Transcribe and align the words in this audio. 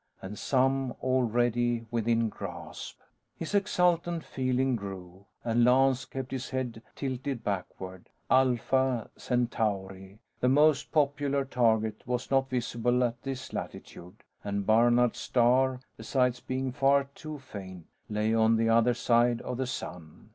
And 0.19 0.35
some 0.39 0.93
already 1.03 1.85
within 1.91 2.27
grasp! 2.27 3.01
His 3.37 3.53
exultant 3.53 4.23
feeling 4.23 4.75
grew, 4.75 5.27
and 5.43 5.63
Lance 5.63 6.05
kept 6.05 6.31
his 6.31 6.49
head 6.49 6.81
tilted 6.95 7.43
backward. 7.43 8.09
Alpha 8.27 9.11
Centauri, 9.15 10.17
the 10.39 10.49
most 10.49 10.91
popular 10.91 11.45
target, 11.45 12.01
was 12.07 12.31
not 12.31 12.49
visible 12.49 13.03
at 13.03 13.21
this 13.21 13.53
latitude; 13.53 14.23
and 14.43 14.65
Barnard's 14.65 15.19
star, 15.19 15.81
besides 15.97 16.39
being 16.39 16.71
far 16.71 17.03
too 17.13 17.37
faint, 17.37 17.85
lay 18.09 18.33
on 18.33 18.55
the 18.57 18.69
other 18.69 18.95
side 18.95 19.39
of 19.43 19.57
the 19.57 19.67
sun. 19.67 20.29